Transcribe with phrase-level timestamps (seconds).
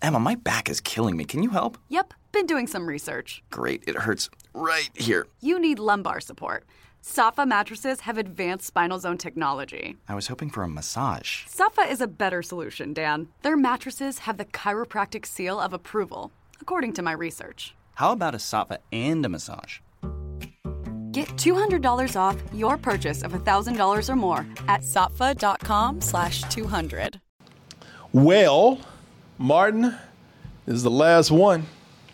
[0.00, 1.24] Emma, my back is killing me.
[1.24, 1.76] Can you help?
[1.88, 3.42] Yep, been doing some research.
[3.50, 5.26] Great, it hurts right here.
[5.40, 6.64] You need lumbar support.
[7.02, 9.96] Saatva mattresses have advanced spinal zone technology.
[10.08, 11.46] I was hoping for a massage.
[11.46, 13.28] Saatva is a better solution, Dan.
[13.42, 17.74] Their mattresses have the chiropractic seal of approval, according to my research.
[17.94, 19.78] How about a Saatva and a massage?
[21.12, 27.20] Get $200 off your purchase of $1,000 or more at saatva.com slash 200.
[28.12, 28.78] Well,
[29.38, 29.82] Martin,
[30.66, 31.66] this is the last one.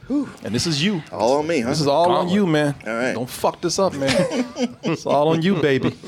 [0.08, 1.02] And this is you.
[1.10, 1.70] All on me, huh?
[1.70, 2.74] This is all on you, man.
[2.86, 3.14] All right.
[3.14, 4.10] Don't fuck this up, man.
[4.82, 5.96] it's all on you, baby.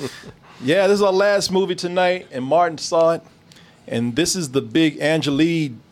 [0.63, 3.23] Yeah, this is our last movie tonight, and Martin saw it.
[3.87, 5.83] And this is the big Angeline.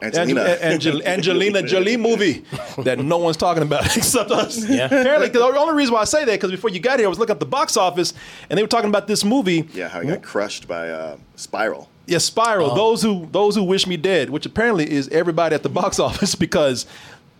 [0.00, 0.56] Angelina.
[0.62, 2.42] Angel- Angelina Jolie movie
[2.78, 4.66] that no one's talking about except us.
[4.66, 4.86] Yeah.
[4.86, 7.10] Apparently, 'cause the only reason why I say that because before you got here, I
[7.10, 8.14] was looking up the box office,
[8.48, 9.68] and they were talking about this movie.
[9.74, 11.90] Yeah, how he got crushed by uh, Spiral.
[12.06, 12.72] Yeah, Spiral.
[12.72, 12.74] Oh.
[12.74, 16.34] Those who those who wish me dead, which apparently is everybody at the box office
[16.34, 16.86] because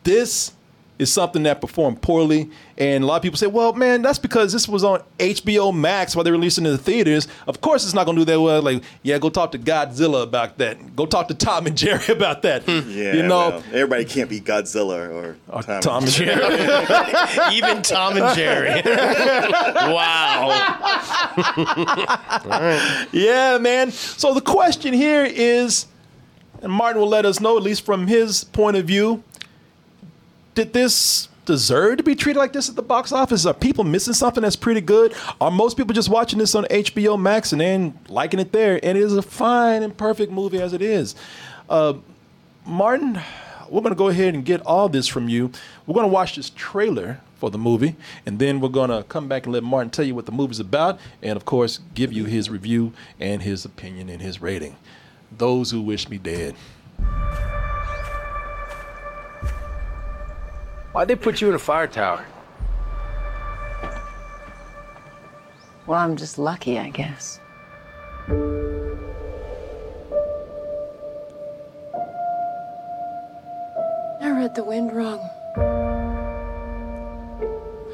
[0.05, 0.53] this
[0.99, 2.51] is something that performed poorly.
[2.79, 6.15] And a lot of people say, well, man, that's because this was on HBO Max
[6.15, 7.27] while they released it in the theaters.
[7.47, 8.63] Of course, it's not going to do that well.
[8.63, 10.95] Like, yeah, go talk to Godzilla about that.
[10.95, 12.63] Go talk to Tom and Jerry about that.
[12.65, 12.89] Hmm.
[12.91, 16.33] Yeah, you know, well, everybody can't be Godzilla or, or Tom, Tom and Jerry.
[17.55, 18.83] Even Tom and Jerry.
[18.85, 20.49] wow.
[23.13, 23.91] Yeah, man.
[23.91, 25.87] So the question here is,
[26.63, 29.23] and Martin will let us know, at least from his point of view,
[30.55, 33.47] did this deserve to be treated like this at the box office?
[33.47, 35.15] Are people missing something that's pretty good?
[35.41, 38.81] Are most people just watching this on HBO Max and then liking it there?
[38.83, 41.15] And it is a fine and perfect movie as it is.
[41.69, 41.95] Uh,
[42.67, 43.21] Martin,
[43.69, 45.51] we're going to go ahead and get all this from you.
[45.87, 49.29] We're going to watch this trailer for the movie, and then we're going to come
[49.29, 52.25] back and let Martin tell you what the movie's about, and of course, give you
[52.25, 54.77] his review and his opinion and his rating.
[55.37, 56.55] Those who wish me dead.
[60.95, 62.25] Why'd they put you in a fire tower?
[65.89, 67.41] Well, I'm just lucky, I guess.
[74.21, 75.19] I read the wind wrong.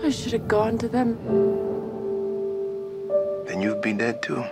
[0.05, 1.17] I should have gone to them.
[3.47, 4.45] Then you'd be dead too.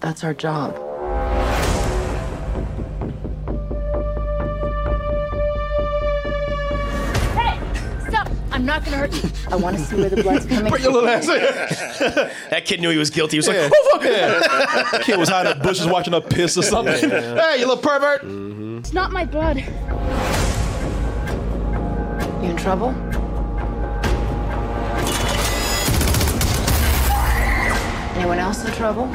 [0.00, 0.87] That's our job.
[8.68, 8.82] Stop!
[8.84, 9.30] I'm not gonna hurt you.
[9.50, 12.30] I want to see where the blood's coming Put your little ass in.
[12.50, 13.36] That kid knew he was guilty.
[13.36, 13.62] He was Yeah.
[13.62, 14.02] like, oh, fuck.
[14.04, 14.98] Yeah.
[15.04, 17.08] Kid was hiding in the bushes watching a piss or something.
[17.10, 18.22] Hey, you little pervert.
[18.22, 18.78] Mm-hmm.
[18.78, 19.56] It's not my blood.
[22.42, 22.90] You in trouble?
[28.16, 29.06] Anyone else in trouble?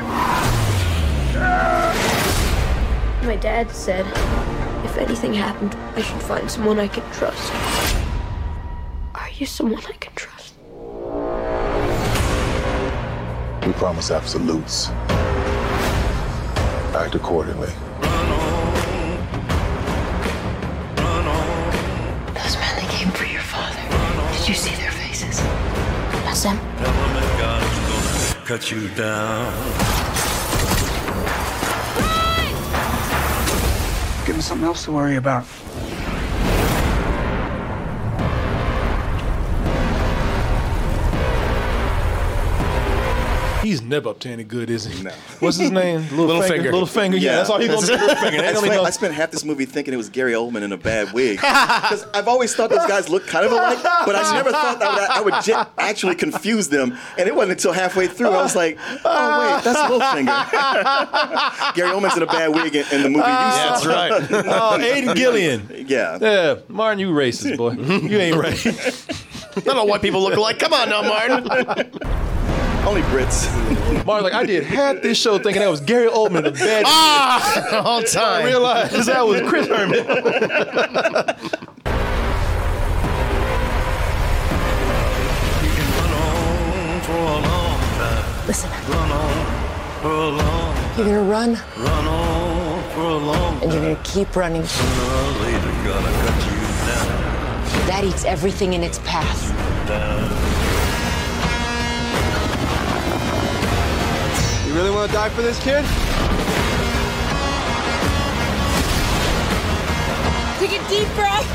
[3.21, 4.05] My dad said
[4.85, 8.02] if anything happened, I should find someone I could trust.
[9.43, 10.53] Are you someone I can trust?
[13.67, 14.87] We promise absolutes.
[16.95, 17.67] Act accordingly.
[22.37, 23.81] Those men that came for your father.
[24.37, 25.41] Did you see their faces?
[26.23, 26.57] That's them.
[28.45, 29.51] Cut you down.
[34.25, 35.45] Give me something else to worry about.
[43.73, 45.01] He's never up to any good, is he?
[45.01, 45.09] No.
[45.39, 46.01] What's his name?
[46.11, 46.53] Little, Little finger.
[46.55, 46.71] finger.
[46.73, 47.17] Little finger.
[47.17, 47.93] Yeah, that's all he's gonna do.
[47.93, 48.43] Little finger.
[48.43, 51.11] I spent, I spent half this movie thinking it was Gary Oldman in a bad
[51.11, 51.39] wig.
[51.83, 54.93] Because I've always thought those guys look kind of alike, but I never thought that
[54.93, 56.95] would, I would ge- actually confuse them.
[57.17, 61.73] And it wasn't until halfway through I was like, oh, wait, that's Littlefinger.
[61.75, 63.79] Gary Oldman's in a bad wig in, in the movie you saw.
[63.79, 64.11] That's right.
[64.45, 65.85] Oh, Aiden Gillen.
[65.87, 66.19] Yeah.
[66.21, 67.71] Yeah, Martin, you racist, boy.
[67.71, 68.65] You ain't right.
[69.57, 70.59] I don't all white people look alike.
[70.59, 72.22] Come on now, Martin.
[72.85, 73.47] Only Brits.
[74.05, 76.83] Martin, like, I did half this show thinking that was Gary Oldman in a bad
[76.85, 78.45] ah, all I time.
[78.45, 80.03] realized that was Chris Herman.
[87.03, 88.47] For a long time.
[88.47, 93.73] Listen, Run on for a long, You're gonna run, run on for a long and
[93.73, 94.63] you're gonna keep running.
[94.65, 99.49] Sooner or later, gonna cut you down, That eats everything in its path.
[99.87, 100.52] down.
[104.73, 105.85] You really want to die for this kid?
[110.57, 111.45] Take a deep breath.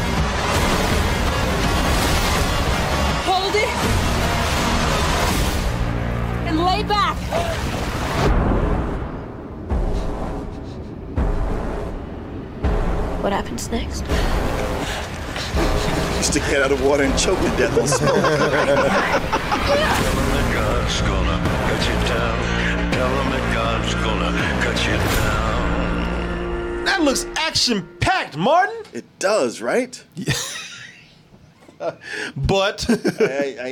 [3.27, 3.69] Hold it.
[6.47, 7.17] And lay back.
[13.21, 14.05] What happens next?
[16.19, 19.35] Just to get out of water and choke to death on smoke.
[22.99, 22.99] God's gonna cut you down.
[22.99, 26.85] Tell them that God's gonna cut you down.
[26.85, 28.83] That looks action packed, Martin.
[28.93, 30.03] It does, right?
[32.37, 32.85] But
[33.21, 33.69] I, I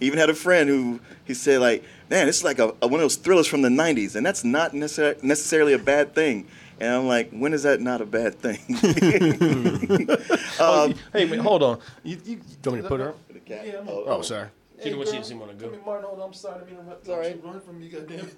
[0.00, 2.94] even had a friend who he said like, man, this is like a, a- one
[2.94, 6.46] of those thrillers from the '90s, and that's not necessar- necessarily a bad thing.
[6.78, 8.60] And I'm like, when is that not a bad thing?
[10.60, 11.80] um, hey, man, hold on.
[12.04, 13.18] You, you, You want me to put her up?
[13.48, 14.46] Yeah, I'm- Oh, sorry.
[14.78, 15.76] Hey, She the one she didn't want to Come go.
[15.76, 16.04] here, Martin.
[16.06, 16.26] Hold on.
[16.28, 16.62] I'm sorry.
[16.62, 17.08] I mean, interrupt.
[17.08, 17.44] all right.
[17.44, 18.30] Run from me, goddamn.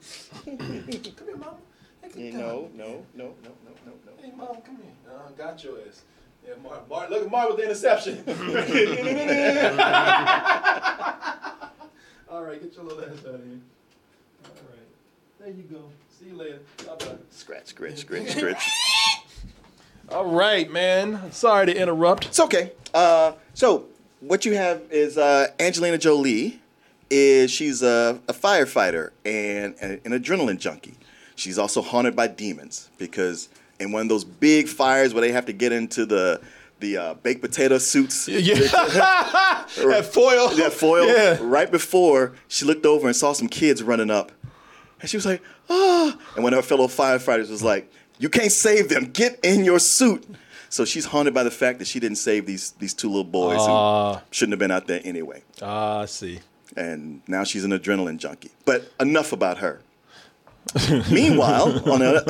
[0.47, 0.47] it.
[1.17, 1.57] come here, mama.
[2.03, 2.41] Hey, good you God.
[2.41, 4.13] know, no, no, no, no, no, no.
[4.23, 4.93] Hey, mom, come here.
[5.07, 6.03] Uh, got your ass.
[6.47, 6.85] Yeah, Martin.
[6.89, 8.25] Martin, look at Martin with the interception.
[12.31, 13.61] All right, get your little ass out of here.
[14.45, 14.89] All right.
[15.41, 15.83] There you go.
[16.19, 16.61] See you later.
[16.87, 17.17] Bye-bye.
[17.31, 18.63] Scratch, scratch, scratch, scratch.
[20.11, 21.31] All right, man.
[21.33, 22.27] Sorry to interrupt.
[22.27, 22.73] It's okay.
[22.95, 23.87] Uh, so
[24.21, 26.61] what you have is uh, Angelina Jolie.
[27.13, 30.95] Is she's a, a firefighter and an, an adrenaline junkie.
[31.35, 33.49] She's also haunted by demons because
[33.81, 36.41] in one of those big fires where they have to get into the
[36.79, 38.29] the uh, baked potato suits.
[38.29, 38.55] Yeah.
[38.55, 40.51] that foil.
[40.51, 41.07] That foil.
[41.09, 41.39] Yeah.
[41.41, 44.31] Right before she looked over and saw some kids running up,
[45.01, 48.53] and she was like, "Ah!" And one of her fellow firefighters was like, "You can't
[48.53, 49.11] save them.
[49.11, 50.25] Get in your suit."
[50.71, 53.59] So she's haunted by the fact that she didn't save these these two little boys
[53.61, 54.15] Ah.
[54.15, 55.43] who shouldn't have been out there anyway.
[55.61, 56.41] Ah, I see.
[56.77, 58.53] And now she's an adrenaline junkie.
[58.65, 59.81] But enough about her.
[61.11, 62.23] Meanwhile, on a,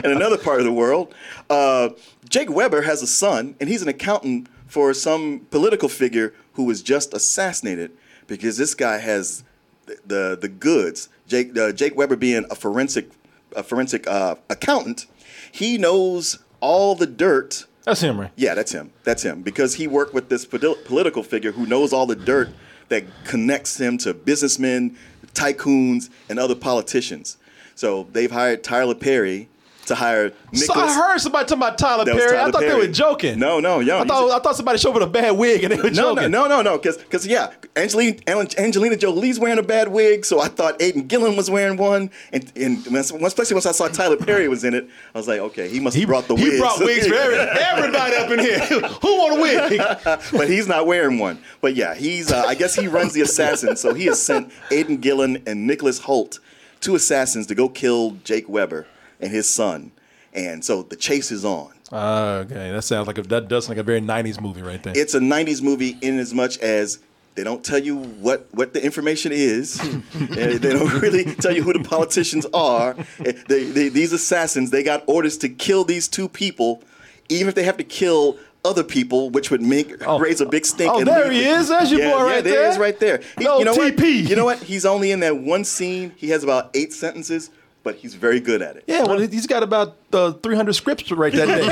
[0.04, 1.12] in another part of the world,
[1.50, 1.88] uh,
[2.28, 6.82] Jake Weber has a son, and he's an accountant for some political figure who was
[6.82, 7.90] just assassinated
[8.26, 9.42] because this guy has
[9.86, 11.08] the the, the goods.
[11.26, 13.10] Jake uh, Jake Weber being a forensic
[13.56, 15.06] a forensic uh, accountant,
[15.50, 18.30] he knows all the dirt That's him, right?
[18.36, 18.90] yeah, that's him.
[19.04, 22.50] That's him because he worked with this politi- political figure who knows all the dirt
[22.88, 24.96] that connects him to businessmen,
[25.34, 27.36] tycoons, and other politicians.
[27.74, 29.48] So they've hired Tyler Perry
[29.88, 32.36] to hire So I heard somebody talking about Tyler Perry.
[32.36, 33.38] I Tyler thought they were joking.
[33.38, 35.72] No, no, yo, I thought, I thought somebody showed up with a bad wig and
[35.72, 36.30] they were no, joking.
[36.30, 38.18] no, no, no, no, because because yeah, Angelina
[38.58, 42.50] Angelina Jolie's wearing a bad wig, so I thought Aiden Gillen was wearing one, and
[42.56, 45.80] and especially once I saw Tyler Perry was in it, I was like, okay, he
[45.80, 46.58] must have brought the he wigs.
[46.58, 48.58] brought wigs for every, everybody up in here.
[48.68, 49.80] Who want a wig?
[50.32, 51.38] but he's not wearing one.
[51.60, 52.30] But yeah, he's.
[52.30, 53.80] Uh, I guess he runs the assassins.
[53.80, 56.40] So he has sent Aiden Gillen and Nicholas Hoult,
[56.80, 58.86] two assassins, to go kill Jake Weber
[59.20, 59.92] and his son.
[60.32, 61.72] And so the chase is on.
[61.90, 64.92] Okay, that sounds like a, that does sound like a very '90s movie right there.
[64.96, 66.98] It's a '90s movie in as much as
[67.34, 69.80] they don't tell you what what the information is.
[70.12, 72.94] and they don't really tell you who the politicians are.
[73.18, 76.82] They, they, these assassins, they got orders to kill these two people,
[77.28, 80.18] even if they have to kill other people, which would make oh.
[80.18, 80.92] raise a big stink.
[80.92, 81.68] oh, there leave- he is.
[81.68, 82.64] There's your yeah, boy yeah, right there there.
[82.64, 83.20] he is right there.
[83.38, 83.96] He- No you know what?
[83.96, 84.28] TP.
[84.28, 84.58] You know what?
[84.58, 86.12] He's only in that one scene.
[86.16, 87.50] He has about eight sentences,
[87.82, 88.84] but he's very good at it.
[88.86, 91.68] yeah, well, he's got about uh, 300 scripts to write that day.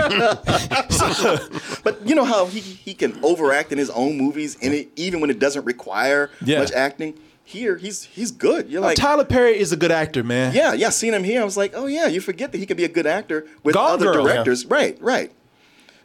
[1.84, 5.20] But you know how he, he can overact in his own movies, and it, even
[5.20, 6.60] when it doesn't require Yeah.
[6.60, 7.14] much acting.
[7.48, 8.68] Here, he's he's good.
[8.68, 10.52] You're like, Tyler Perry is a good actor, man.
[10.52, 10.88] yeah, yeah.
[10.90, 12.88] Seeing him here, I was like, oh yeah, you forget that he can be a
[12.88, 14.32] good actor with Gone other Girl, yeah.
[14.34, 14.66] directors.
[14.66, 15.30] Right, right.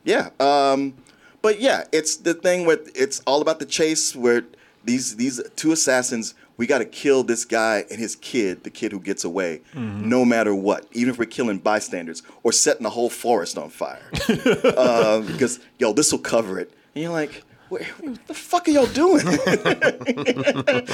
[0.03, 0.29] Yeah.
[0.39, 0.93] Um,
[1.41, 4.43] but yeah, it's the thing with it's all about the chase where
[4.83, 6.33] these these two assassins.
[6.57, 10.07] We got to kill this guy and his kid, the kid who gets away, Mm-hmm.
[10.07, 10.85] no matter what.
[10.91, 14.11] Even if we're killing bystanders or setting the whole forest on fire,
[14.77, 16.71] uh, because yo, this will cover it.
[16.93, 19.25] And you're like, what, what the fuck are y'all doing?
[19.25, 20.91] You're-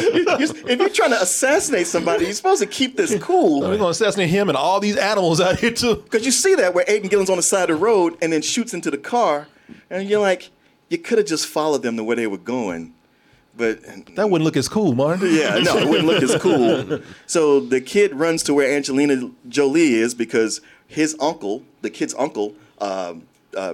[0.70, 3.62] if you're trying to assassinate somebody, you're supposed to keep this cool.
[3.62, 5.96] We're gonna assassinate him and all these animals out here too.
[5.96, 8.41] Because you see that where Aiden Gillen's on the side of the road and then
[8.41, 9.48] shoots into the car,
[9.89, 10.50] and you're like,
[10.89, 12.94] you could have just followed them the way they were going.
[13.58, 13.82] But
[14.16, 15.28] That wouldn't look as cool, Martin.
[15.34, 17.00] yeah, no, it wouldn't look as cool.
[17.26, 22.56] So the kid runs to where Angelina Jolie is because his uncle, the kid's uncle,
[22.80, 23.24] um,
[23.56, 23.74] uh,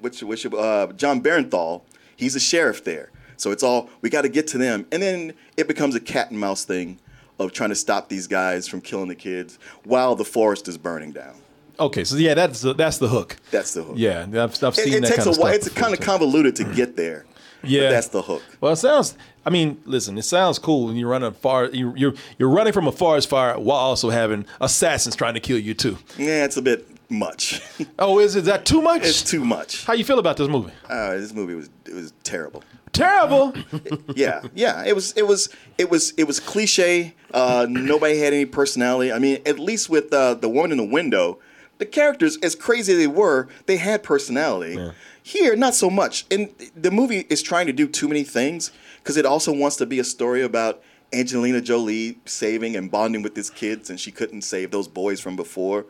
[0.00, 1.82] which, which uh, John Bernthal,
[2.14, 3.10] he's a sheriff there.
[3.38, 6.30] So it's all we got to get to them, and then it becomes a cat
[6.30, 6.98] and mouse thing
[7.40, 11.10] of trying to stop these guys from killing the kids while the forest is burning
[11.10, 11.34] down.
[11.80, 13.36] Okay, so yeah, that's the, that's the hook.
[13.50, 13.94] That's the hook.
[13.96, 15.52] Yeah, I've, I've It, seen it that takes kind a of while.
[15.52, 17.24] It's kind of convoluted to get there.
[17.64, 18.42] Yeah, but that's the hook.
[18.60, 19.16] Well, it sounds.
[19.44, 21.66] I mean, listen, it sounds cool when you're running far.
[21.66, 25.58] You, you're you're running from a forest fire while also having assassins trying to kill
[25.58, 25.98] you too.
[26.16, 27.60] Yeah, it's a bit much.
[27.98, 29.02] Oh, is is that too much?
[29.04, 29.84] it's too much.
[29.84, 30.72] How you feel about this movie?
[30.88, 32.62] Uh, this movie was it was terrible.
[32.92, 33.54] Terrible.
[34.14, 34.84] yeah, yeah.
[34.84, 37.14] It was it was it was it was cliche.
[37.32, 39.12] Uh, nobody had any personality.
[39.12, 41.38] I mean, at least with uh, the woman in the window,
[41.78, 44.76] the characters, as crazy as they were, they had personality.
[45.22, 46.26] Here, not so much.
[46.30, 49.86] And the movie is trying to do too many things because it also wants to
[49.86, 54.42] be a story about Angelina Jolie saving and bonding with his kids, and she couldn't
[54.42, 55.86] save those boys from before.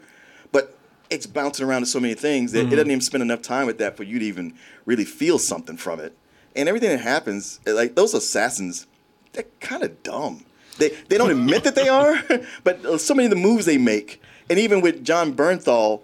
[0.50, 0.76] But
[1.08, 3.78] it's bouncing around to so many things that it doesn't even spend enough time with
[3.78, 4.54] that for you to even
[4.86, 6.16] really feel something from it.
[6.56, 8.86] And everything that happens, like those assassins,
[9.32, 10.44] they're kind of dumb.
[10.78, 12.22] They they don't admit that they are,
[12.64, 14.20] but uh, so many of the moves they make,
[14.50, 16.02] and even with John Bernthal,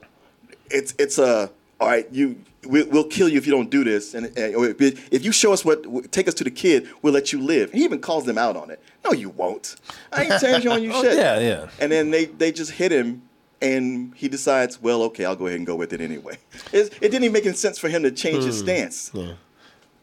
[0.71, 2.07] it's it's a all right.
[2.11, 5.53] You we, we'll kill you if you don't do this, and or if you show
[5.53, 7.71] us what take us to the kid, we'll let you live.
[7.73, 8.83] He even calls them out on it.
[9.05, 9.77] No, you won't.
[10.13, 11.17] I ain't telling on you Oh, shit.
[11.17, 11.69] yeah, yeah.
[11.81, 13.23] And then they they just hit him.
[13.61, 16.39] And he decides, well, okay, I'll go ahead and go with it anyway.
[16.73, 19.11] It's, it didn't even make any sense for him to change his stance.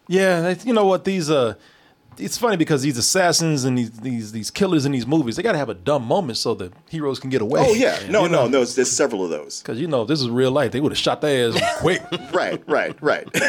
[0.09, 1.05] Yeah, they- you know what?
[1.05, 1.53] These uh,
[2.17, 5.53] it's funny because these assassins and these these these killers in these movies, they got
[5.53, 7.61] to have a dumb moment so the heroes can get away.
[7.65, 8.47] Oh yeah, no, You no, know?
[8.47, 8.57] no.
[8.59, 9.61] There's, there's several of those.
[9.61, 12.01] Because you know, if this is real life, they would have shot their ass quick.
[12.33, 13.31] Right, right, right.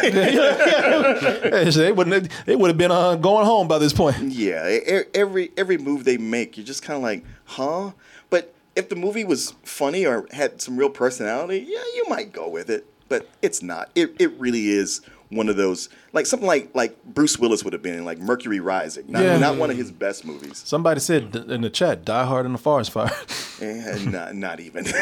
[1.05, 2.31] they wouldn't.
[2.47, 4.17] They would have been uh, going home by this point.
[4.21, 4.79] Yeah,
[5.15, 7.93] every every move they make, you're just kind of like, huh?
[8.31, 12.49] But if the movie was funny or had some real personality, yeah, you might go
[12.49, 12.87] with it.
[13.09, 13.91] But it's not.
[13.95, 17.83] It it really is one of those like something like like Bruce Willis would have
[17.83, 19.05] been in like Mercury Rising.
[19.09, 19.39] Not, Yeah.
[19.39, 20.63] not one of his best movies.
[20.65, 23.11] Somebody said in the chat, "Die Hard in the Forest Fire."
[23.59, 24.85] Eh, and not not even.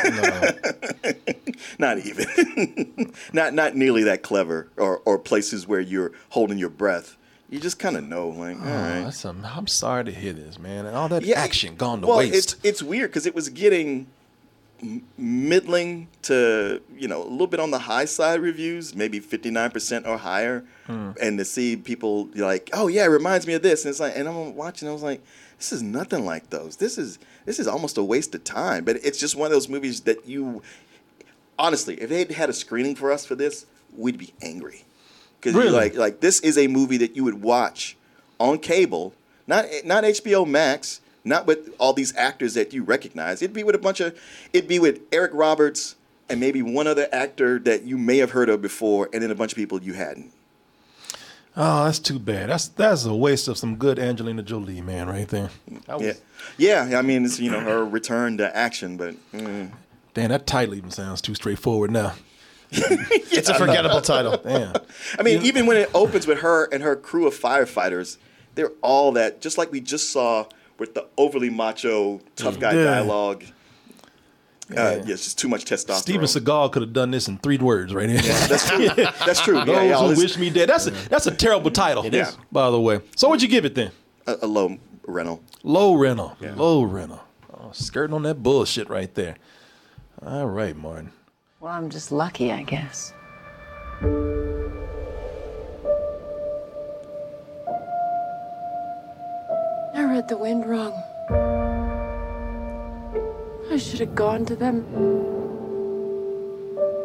[1.79, 3.13] not even.
[3.33, 7.17] not not nearly that clever or or places where you're holding your breath.
[7.51, 9.01] You just kind of know, like, all Oh, right.
[9.03, 10.87] that's a, I'm sorry to hear this, man.
[10.87, 12.35] And all that Yeah, action gone to well, waste.
[12.35, 14.07] it's it's weird because it was getting m-
[15.17, 19.71] middling to you know a little bit on the high side reviews, maybe fifty nine
[19.71, 21.11] percent or higher, Hmm.
[21.21, 24.13] and to see people like, oh yeah, it reminds me of this, and it's like,
[24.17, 25.23] and I'm watching, I was like,
[25.59, 26.77] this is nothing like those.
[26.77, 28.85] This is this is almost a waste of time.
[28.85, 30.63] But it's just one of those movies that you,
[31.59, 33.67] honestly, if they had had a screening for us for this,
[33.97, 34.85] we'd be angry
[35.41, 35.71] because Really?
[35.71, 37.97] like like this is a movie that you would watch
[38.39, 39.15] on cable,
[39.47, 43.41] not not HBO Max, not with all these actors that you recognize.
[43.43, 44.19] It'd be with a bunch of,
[44.53, 45.97] it'd be with Eric Roberts
[46.29, 49.35] and maybe one other actor that you may have heard of before, and then a
[49.35, 50.33] bunch of people you hadn't.
[51.57, 52.49] oh, that's too bad.
[52.51, 55.51] That's that's a waste of some good Angelina Jolie, man, right there.
[55.89, 56.21] Was-
[56.59, 56.99] Yeah, yeah.
[56.99, 59.71] I mean, it's you know her return to action, but mm.
[60.15, 62.13] Damn, that title even sounds too straightforward now.
[62.77, 64.37] It's a forgettable title.
[64.37, 64.75] Damn.
[65.19, 68.17] I mean, even when it opens with her and her crew of firefighters,
[68.55, 70.47] they're all that, just like we just saw
[70.79, 72.85] with the overly macho tough guy Yeah.
[72.85, 73.45] dialogue.
[74.71, 75.97] Uh, yeah, it's just too much testosterone.
[75.99, 78.19] Steven Seagal could have done this in three words right here.
[78.23, 78.89] That's true.
[78.97, 79.63] That's true.
[79.63, 80.71] Those yeah, who wish me dead.
[80.71, 82.05] That's a that's a terrible title.
[82.07, 82.37] It is.
[82.51, 83.01] By the way.
[83.15, 83.91] So what'd you give it then?
[84.27, 85.43] a, a low rental.
[85.63, 86.37] Low rental.
[86.41, 87.21] Low rental.
[87.53, 89.37] Oh, skirting on that bullshit right there.
[90.25, 91.13] All right, Martin.
[91.61, 93.13] Well, I'm just lucky, I guess.
[100.25, 100.93] I read the wind wrong.
[103.71, 104.83] I should have gone to them.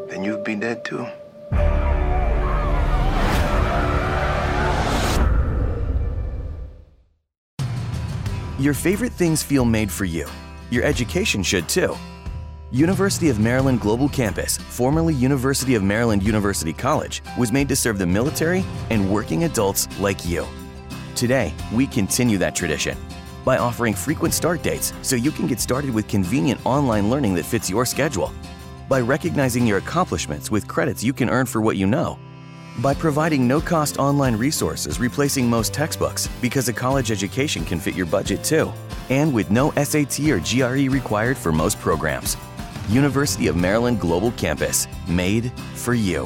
[0.08, 1.06] Then you'd be dead too.
[8.58, 10.26] Your favorite things feel made for you.
[10.70, 11.98] Your education should too.
[12.72, 17.98] University of Maryland Global Campus, formerly University of Maryland University College, was made to serve
[18.00, 20.48] the military and working adults like you.
[21.20, 22.98] Today, we continue that tradition
[23.44, 27.44] by offering frequent start dates so you can get started with convenient online learning that
[27.44, 28.32] fits your schedule,
[28.88, 32.18] by recognizing your accomplishments with credits you can earn for what you know,
[32.78, 37.96] by providing no cost online resources replacing most textbooks because a college education can fit
[37.96, 38.72] your budget too,
[39.10, 42.38] and with no SAT or GRE required for most programs.
[42.88, 46.26] University of Maryland Global Campus, made for you.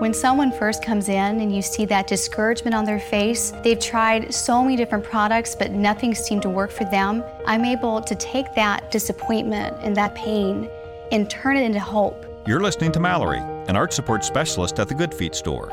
[0.00, 4.34] When someone first comes in and you see that discouragement on their face, they've tried
[4.34, 7.22] so many different products, but nothing seemed to work for them.
[7.46, 10.68] I'm able to take that disappointment and that pain
[11.12, 12.26] and turn it into hope.
[12.46, 15.70] You're listening to Mallory, an arch support specialist at the Good Feet store.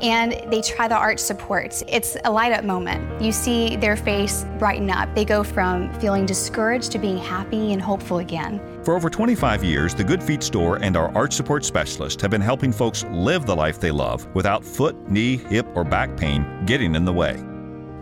[0.00, 1.82] And they try the arch supports.
[1.88, 3.20] It's a light up moment.
[3.20, 5.14] You see their face brighten up.
[5.14, 8.60] They go from feeling discouraged to being happy and hopeful again.
[8.84, 12.40] For over 25 years, the Good Feet store and our arch support specialist have been
[12.40, 16.94] helping folks live the life they love without foot, knee, hip, or back pain getting
[16.94, 17.44] in the way.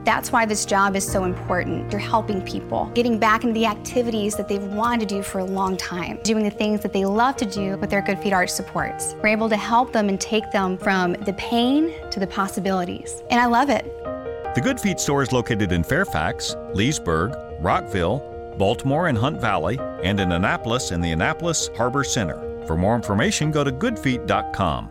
[0.04, 1.90] That's why this job is so important.
[1.90, 5.44] You're helping people, getting back into the activities that they've wanted to do for a
[5.44, 8.48] long time, doing the things that they love to do with their Good Feet Arch
[8.48, 9.16] supports.
[9.20, 13.24] We're able to help them and take them from the pain to the possibilities.
[13.30, 13.84] And I love it.
[14.54, 20.20] The Good Feet store is located in Fairfax, Leesburg, Rockville, Baltimore and Hunt Valley, and
[20.20, 22.64] in Annapolis in the Annapolis Harbor Center.
[22.66, 24.90] For more information, go to goodfeet.com.